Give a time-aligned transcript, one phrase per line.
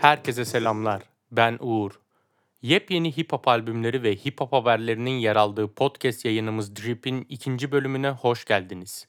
[0.00, 1.02] Herkese selamlar.
[1.30, 2.00] Ben Uğur.
[2.62, 8.10] Yepyeni hip hop albümleri ve hip hop haberlerinin yer aldığı podcast yayınımız Drip'in ikinci bölümüne
[8.10, 9.08] hoş geldiniz.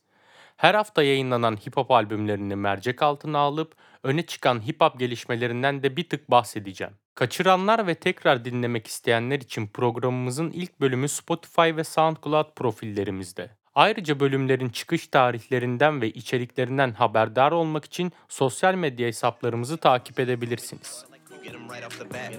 [0.57, 5.97] Her hafta yayınlanan hip hop albümlerini mercek altına alıp öne çıkan hip hop gelişmelerinden de
[5.97, 6.93] bir tık bahsedeceğim.
[7.15, 13.58] Kaçıranlar ve tekrar dinlemek isteyenler için programımızın ilk bölümü Spotify ve SoundCloud profillerimizde.
[13.79, 21.05] Ayrıca bölümlerin çıkış tarihlerinden ve içeriklerinden haberdar olmak için sosyal medya hesaplarımızı takip edebilirsiniz.
[21.43, 22.33] Get 'em right off the bat.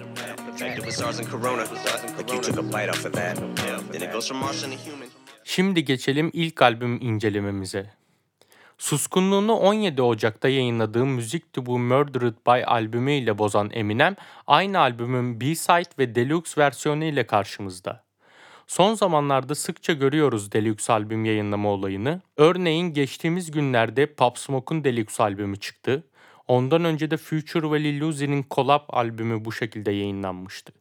[0.47, 1.61] Infected with SARS and corona.
[1.61, 3.37] Like you took a bite off of that.
[3.91, 5.07] Then it goes from Martian to human.
[5.43, 7.89] Şimdi geçelim ilk albüm incelememize.
[8.77, 14.15] Suskunluğunu 17 Ocak'ta yayınladığı Music to Be Murdered By albümü ile bozan Eminem,
[14.47, 18.10] aynı albümün B-side ve deluxe versiyonu ile karşımızda.
[18.67, 22.21] Son zamanlarda sıkça görüyoruz deluxe albüm yayınlama olayını.
[22.37, 26.03] Örneğin geçtiğimiz günlerde Pop Smoke'un deluxe albümü çıktı.
[26.47, 30.73] Ondan önce de Future ve Lil Uzi'nin collab albümü bu şekilde yayınlanmıştı.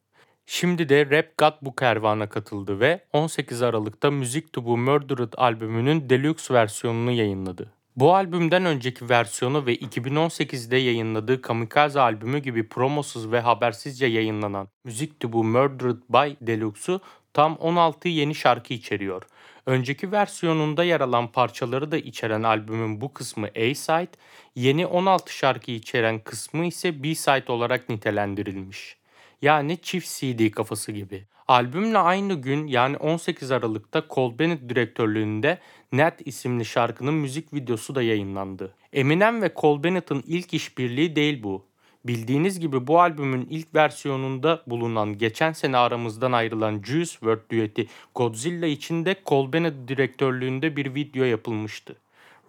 [0.47, 6.11] Şimdi de Rap God bu kervana katıldı ve 18 Aralık'ta Music to Be Murdered albümünün
[6.11, 7.73] deluxe versiyonunu yayınladı.
[7.97, 15.13] Bu albümden önceki versiyonu ve 2018'de yayınladığı Kamikaze albümü gibi promosuz ve habersizce yayınlanan Music
[15.21, 17.01] to Be Murdered by Deluxe'u
[17.35, 19.23] tam 16 yeni şarkı içeriyor.
[19.67, 24.17] Önceki versiyonunda yer alan parçaları da içeren albümün bu kısmı A-side,
[24.55, 28.97] yeni 16 şarkı içeren kısmı ise B-side olarak nitelendirilmiş.
[29.43, 31.25] Yani çift CD kafası gibi.
[31.49, 35.59] Albümle aynı gün yani 18 Aralık'ta Cole Bennett direktörlüğünde
[35.93, 38.75] Net isimli şarkının müzik videosu da yayınlandı.
[38.93, 41.70] Eminem ve Cole Bennett'ın ilk işbirliği değil bu.
[42.05, 48.67] Bildiğiniz gibi bu albümün ilk versiyonunda bulunan geçen sene aramızdan ayrılan Juice WRLD düeti Godzilla
[48.67, 51.97] için de Cole direktörlüğünde bir video yapılmıştı.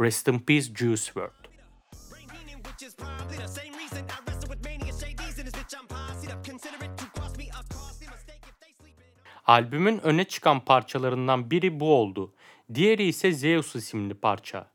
[0.02, 1.42] Rest in Peace Juice WRLD.
[9.46, 12.34] Albümün öne çıkan parçalarından biri bu oldu.
[12.74, 14.68] Diğeri ise Zeus isimli parça.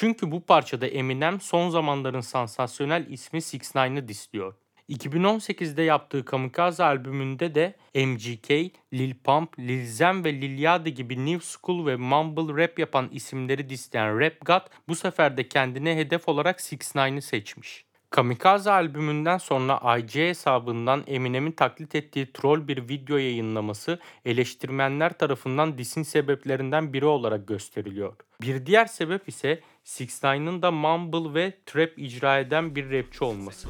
[0.00, 4.54] Çünkü bu parçada Eminem son zamanların sansasyonel ismi 6ix9ine disliyor.
[4.88, 8.50] 2018'de yaptığı Kamikaze albümünde de MGK,
[8.94, 13.70] Lil Pump, Lil Zem ve Lil Yachty gibi New School ve Mumble Rap yapan isimleri
[13.70, 17.88] disleyen Rap God bu sefer de kendine hedef olarak 6ix9ine seçmiş.
[18.10, 26.02] Kamikaze albümünden sonra IG hesabından Eminem'in taklit ettiği troll bir video yayınlaması eleştirmenler tarafından disin
[26.02, 28.16] sebeplerinden biri olarak gösteriliyor.
[28.42, 33.68] Bir diğer sebep ise 6ix9ine da mumble ve trap icra eden bir rapçi olması.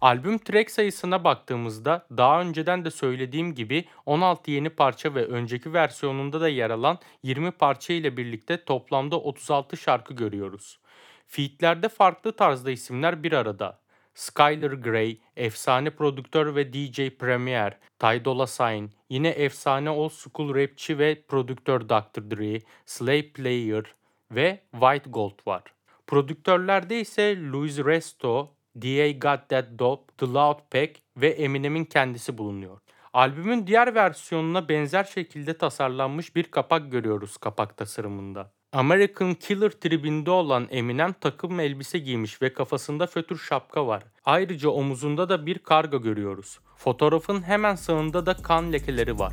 [0.00, 6.40] Albüm track sayısına baktığımızda daha önceden de söylediğim gibi 16 yeni parça ve önceki versiyonunda
[6.40, 10.78] da yer alan 20 parça ile birlikte toplamda 36 şarkı görüyoruz.
[11.26, 13.83] Featlerde farklı tarzda isimler bir arada.
[14.14, 20.98] Skylar Grey, efsane prodüktör ve DJ Premier, Ty Dolla $ign, yine efsane old school rapçi
[20.98, 22.30] ve prodüktör Dr.
[22.30, 23.84] Dre, Slay Player
[24.30, 25.62] ve White Gold var.
[26.06, 29.12] Prodüktörlerde ise Louis Resto, D.A.
[29.12, 32.78] Got That Dope, The Loud Pack ve Eminem'in kendisi bulunuyor.
[33.12, 38.52] Albümün diğer versiyonuna benzer şekilde tasarlanmış bir kapak görüyoruz kapak tasarımında.
[38.74, 44.04] American Killer tribinde olan Eminem takım elbise giymiş ve kafasında fötür şapka var.
[44.24, 46.58] Ayrıca omuzunda da bir karga görüyoruz.
[46.76, 49.32] Fotoğrafın hemen sağında da kan lekeleri var.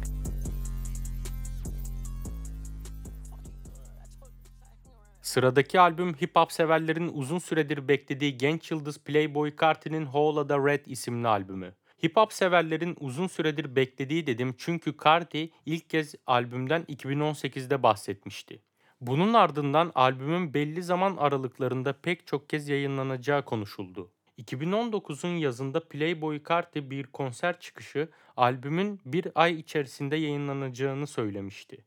[5.21, 10.85] Sıradaki albüm hip hop severlerin uzun süredir beklediği genç yıldız Playboy Carti'nin Whole Lotta Red
[10.85, 11.73] isimli albümü.
[12.03, 18.70] Hip hop severlerin uzun süredir beklediği dedim çünkü Carti ilk kez albümden 2018'de bahsetmişti.
[19.01, 24.11] Bunun ardından albümün belli zaman aralıklarında pek çok kez yayınlanacağı konuşuldu.
[24.37, 31.85] 2019'un yazında Playboy Carti bir konser çıkışı albümün bir ay içerisinde yayınlanacağını söylemişti.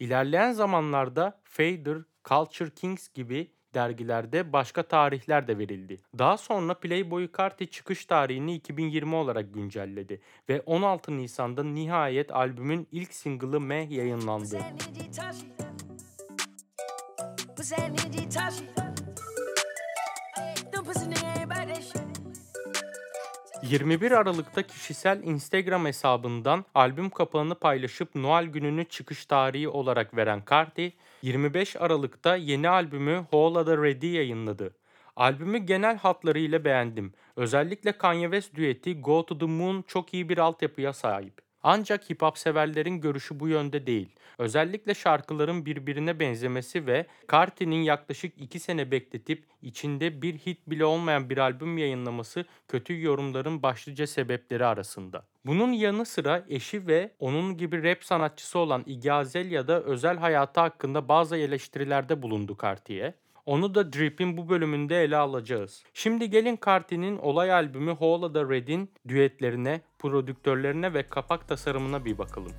[0.00, 6.00] İlerleyen zamanlarda Fader, Culture Kings gibi dergilerde başka tarihler de verildi.
[6.18, 13.14] Daha sonra Playboy Carti çıkış tarihini 2020 olarak güncelledi ve 16 Nisan'da nihayet albümün ilk
[13.14, 14.58] single'ı Meh yayınlandı.
[17.68, 18.64] What's happening, G Tashi?
[20.72, 22.02] Them pussy nigga ain't shit.
[23.62, 30.92] 21 Aralık'ta kişisel Instagram hesabından albüm kapağını paylaşıp Noel gününü çıkış tarihi olarak veren Carti,
[31.22, 34.74] 25 Aralık'ta yeni albümü Whole Lotta Ready yayınladı.
[35.16, 37.12] Albümü genel hatlarıyla beğendim.
[37.36, 41.45] Özellikle Kanye West düeti Go to the Moon çok iyi bir altyapıya sahip.
[41.68, 44.08] Ancak hip hop severlerin görüşü bu yönde değil.
[44.38, 51.30] Özellikle şarkıların birbirine benzemesi ve Carti'nin yaklaşık 2 sene bekletip içinde bir hit bile olmayan
[51.30, 55.26] bir albüm yayınlaması kötü yorumların başlıca sebepleri arasında.
[55.46, 60.60] Bunun yanı sıra eşi ve onun gibi rap sanatçısı olan Iggy Azalea da özel hayatı
[60.60, 63.14] hakkında bazı eleştirilerde bulundu Carti'ye.
[63.46, 65.84] Onu da Drip'in bu bölümünde ele alacağız.
[65.94, 72.52] Şimdi gelin Carti'nin olay albümü Hola da Red'in düetlerine, prodüktörlerine ve kapak tasarımına bir bakalım.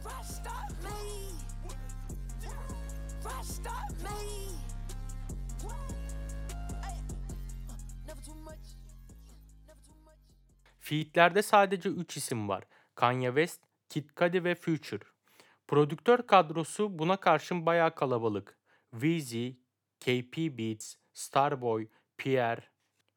[10.80, 12.64] Feat'lerde sadece 3 isim var.
[12.96, 15.06] Kanye West, Kid Cudi ve Future.
[15.68, 18.58] Prodüktör kadrosu buna karşın bayağı kalabalık.
[18.92, 19.50] Weezy,
[20.00, 22.62] KP Beats, Starboy, Pierre,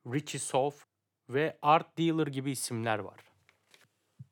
[0.07, 0.87] Richie Sof
[1.29, 3.21] ve Art Dealer gibi isimler var.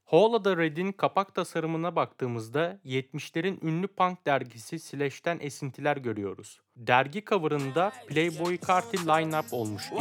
[0.05, 6.61] Hola Red'in kapak tasarımına baktığımızda 70'lerin ünlü punk dergisi Slash'ten esintiler görüyoruz.
[6.77, 10.00] Dergi coverında Playboy Carti line-up olmuş gibi.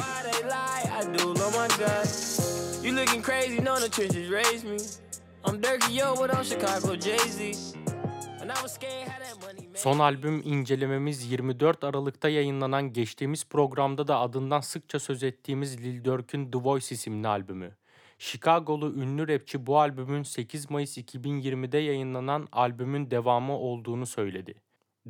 [9.75, 16.51] Son albüm incelememiz 24 Aralık'ta yayınlanan geçtiğimiz programda da adından sıkça söz ettiğimiz Lil Durk'ün
[16.51, 17.75] The Voice isimli albümü.
[18.19, 24.55] Chicago'lu ünlü rapçi bu albümün 8 Mayıs 2020'de yayınlanan albümün devamı olduğunu söyledi.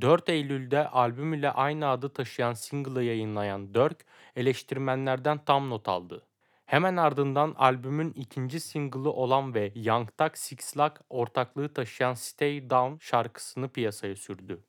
[0.02, 4.06] 4 Eylül'de albüm ile aynı adı taşıyan single'ı yayınlayan Durk,
[4.36, 6.27] eleştirmenlerden tam not aldı.
[6.68, 12.98] Hemen ardından albümün ikinci single'ı olan ve Young Thug Six Lack ortaklığı taşıyan Stay Down
[13.00, 14.64] şarkısını piyasaya sürdü.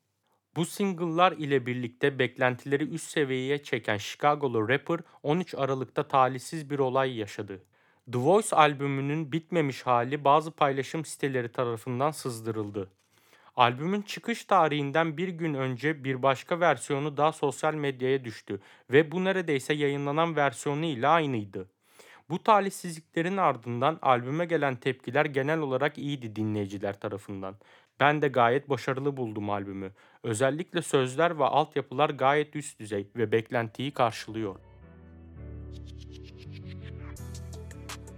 [0.55, 7.17] Bu single'lar ile birlikte beklentileri üst seviyeye çeken Chicago'lu rapper 13 Aralık'ta talihsiz bir olay
[7.17, 7.63] yaşadı.
[8.11, 12.91] The Voice albümünün bitmemiş hali bazı paylaşım siteleri tarafından sızdırıldı.
[13.55, 18.59] Albümün çıkış tarihinden bir gün önce bir başka versiyonu daha sosyal medyaya düştü
[18.91, 21.69] ve bu neredeyse yayınlanan versiyonu ile aynıydı.
[22.29, 27.55] Bu talihsizliklerin ardından albüme gelen tepkiler genel olarak iyiydi dinleyiciler tarafından.
[27.99, 29.91] Ben de gayet başarılı buldum albümü.
[30.23, 34.55] Özellikle sözler ve altyapılar gayet üst düzey ve beklentiyi karşılıyor.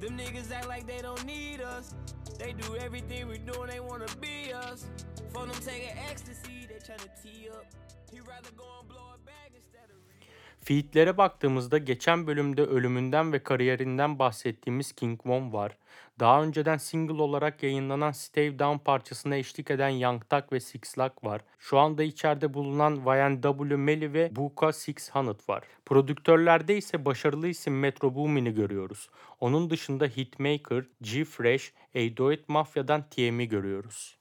[0.02, 1.94] Them niggas act like they don't need us.
[2.40, 4.86] They do everything we do and they wanna be us.
[5.34, 7.66] For them taking ecstasy, they tryna tee up.
[8.12, 10.01] He rather go and blow it back instead of
[10.62, 15.78] re- Featlere baktığımızda geçen bölümde ölümünden ve kariyerinden bahsettiğimiz King Von var.
[16.20, 21.24] Daha önceden single olarak yayınlanan Stay Down parçasına eşlik eden Young Thug ve Six Lack
[21.24, 21.42] var.
[21.60, 25.64] Şu anda içeride bulunan YNW Melly ve Buka 600 var.
[25.86, 29.10] Prodüktörlerde ise başarılı isim Metro Boomin'i görüyoruz.
[29.40, 34.21] Onun dışında Hitmaker, G-Fresh, A Mafya'dan TM'i görüyoruz.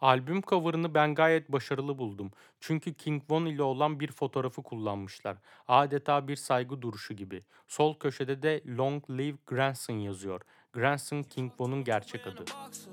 [0.00, 2.30] Albüm cover'ını ben gayet başarılı buldum.
[2.60, 5.36] Çünkü King Von ile olan bir fotoğrafı kullanmışlar.
[5.68, 7.40] Adeta bir saygı duruşu gibi.
[7.68, 10.40] Sol köşede de Long Live Grandson yazıyor.
[10.72, 12.40] Grandson King Von'un gerçek adı.
[12.40, 12.92] boxer.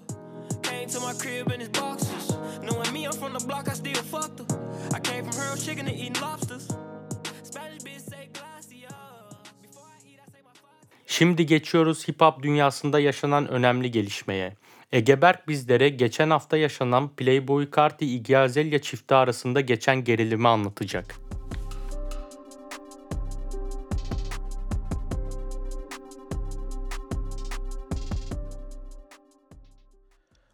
[0.63, 2.27] Came to my crib in his boxers.
[2.61, 4.97] Knowing me, I'm from the block, I still fucked her.
[4.97, 6.67] I came from her chicken to eating lobsters.
[7.43, 8.89] Spanish bitch say glacia.
[9.63, 10.87] Before I eat, I say my five.
[11.07, 14.55] Şimdi geçiyoruz hip hop dünyasında yaşanan önemli gelişmeye.
[14.91, 21.15] Egeberk bizlere geçen hafta yaşanan Playboy Carti Iggy Azalea çifti arasında geçen gerilimi anlatacak.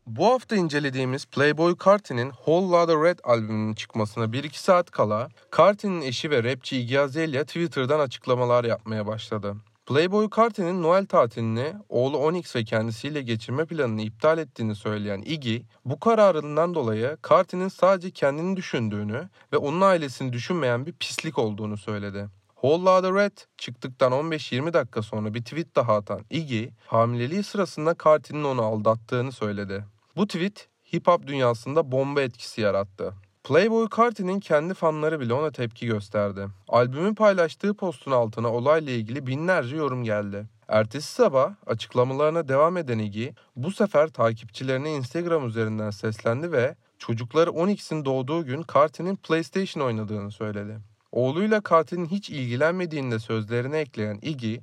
[0.07, 6.31] Bu hafta incelediğimiz Playboy Carti'nin Whole Lotta Red albümünün çıkmasına 1-2 saat kala Carti'nin eşi
[6.31, 9.55] ve rapçi Iggy Azalea Twitter'dan açıklamalar yapmaya başladı.
[9.85, 15.99] Playboy Carti'nin Noel tatilini oğlu Onyx ve kendisiyle geçirme planını iptal ettiğini söyleyen Iggy, bu
[15.99, 22.27] kararından dolayı Carti'nin sadece kendini düşündüğünü ve onun ailesini düşünmeyen bir pislik olduğunu söyledi.
[22.53, 28.43] Whole Lotta Red çıktıktan 15-20 dakika sonra bir tweet daha atan Iggy, hamileliği sırasında Carti'nin
[28.43, 29.85] onu aldattığını söyledi.
[30.15, 33.13] Bu tweet hip hop dünyasında bomba etkisi yarattı.
[33.43, 36.47] Playboy Carti'nin kendi fanları bile ona tepki gösterdi.
[36.67, 40.45] Albümü paylaştığı postun altına olayla ilgili binlerce yorum geldi.
[40.67, 48.05] Ertesi sabah açıklamalarına devam eden Iggy bu sefer takipçilerine Instagram üzerinden seslendi ve çocukları Onyx'in
[48.05, 50.79] doğduğu gün Carti'nin PlayStation oynadığını söyledi.
[51.11, 54.55] Oğluyla Carti'nin hiç ilgilenmediğini de sözlerine ekleyen Iggy,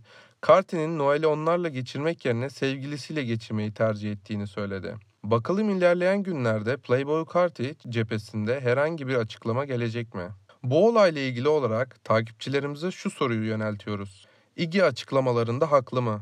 [0.47, 5.10] Carti'nin Noel'i onlarla geçirmek yerine sevgilisiyle geçirmeyi tercih ettiğini söyledi.
[5.25, 10.29] Bakalım ilerleyen günlerde Playboy Carti cephesinde herhangi bir açıklama gelecek mi?
[10.63, 14.27] Bu olayla ilgili olarak takipçilerimize şu soruyu yöneltiyoruz.
[14.57, 16.21] Iggy açıklamalarında haklı mı?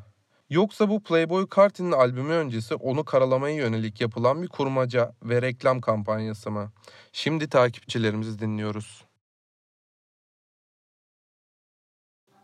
[0.50, 6.50] Yoksa bu Playboy Carti'nin albümü öncesi onu karalamaya yönelik yapılan bir kurmaca ve reklam kampanyası
[6.50, 6.72] mı?
[7.12, 9.07] Şimdi takipçilerimizi dinliyoruz.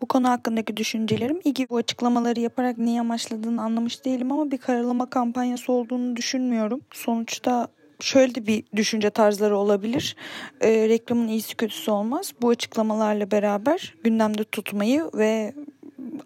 [0.05, 5.11] Bu konu hakkındaki düşüncelerim Iggy bu açıklamaları yaparak neyi amaçladığını anlamış değilim ama bir karalama
[5.11, 6.81] kampanyası olduğunu düşünmüyorum.
[6.93, 7.69] Sonuçta
[8.01, 10.17] şöyle bir düşünce tarzları olabilir.
[10.61, 12.33] Ee, reklamın iyisi kötüsü olmaz.
[12.43, 15.55] Bu açıklamalarla beraber gündemde tutmayı ve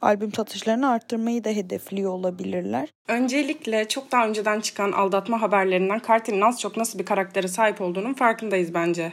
[0.00, 2.88] albüm satışlarını arttırmayı da hedefliyor olabilirler.
[3.08, 8.14] Öncelikle çok daha önceden çıkan aldatma haberlerinden Carti'nin az çok nasıl bir karaktere sahip olduğunun
[8.14, 9.12] farkındayız bence.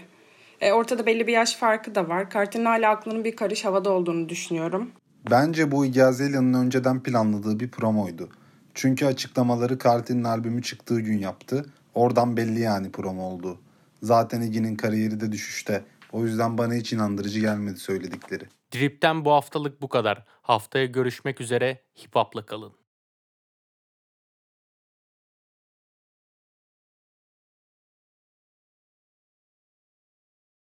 [0.66, 2.30] E, ortada belli bir yaş farkı da var.
[2.30, 4.92] Carti'nin hala aklının bir karış havada olduğunu düşünüyorum.
[5.32, 8.30] Bence bu Iggy Azalea'nın önceden planladığı bir promoydu.
[8.74, 11.66] Çünkü açıklamaları Carti'nin albümü çıktığı gün yaptı.
[11.94, 13.60] Oradan belli yani promo oldu.
[14.04, 15.84] Zaten Iggy'nin kariyeri de düşüşte.
[16.12, 18.44] O yüzden bana hiç inandırıcı gelmedi söyledikleri.
[18.76, 20.26] Drip'ten bu haftalık bu kadar.
[20.42, 21.80] Haftaya görüşmek üzere.
[22.04, 22.74] Hip hop'la kalın.